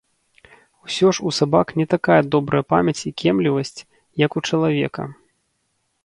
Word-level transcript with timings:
Усё 0.85 1.07
ж 1.17 1.25
у 1.31 1.33
сабак 1.39 1.67
не 1.81 1.85
такая 1.93 2.17
добрая 2.35 2.61
памяць 2.73 2.95
і 3.09 3.13
кемлівасць, 3.23 3.85
як 4.25 4.31
у 4.41 4.43
чалавека. 4.51 5.03